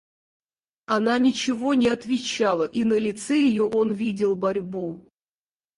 Она 0.87 1.19
ничего 1.19 1.75
не 1.75 1.87
отвечала, 1.87 2.63
и 2.63 2.83
на 2.85 2.95
лице 2.97 3.35
ее 3.35 3.65
он 3.65 3.93
видел 3.93 4.35
борьбу. 4.35 5.07